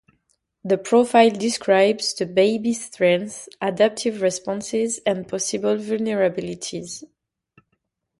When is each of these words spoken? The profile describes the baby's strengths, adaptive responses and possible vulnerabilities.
The 0.63 0.79
profile 0.79 1.29
describes 1.29 2.15
the 2.15 2.25
baby's 2.25 2.87
strengths, 2.87 3.47
adaptive 3.61 4.21
responses 4.23 4.99
and 5.05 5.27
possible 5.27 5.75
vulnerabilities. 5.77 7.03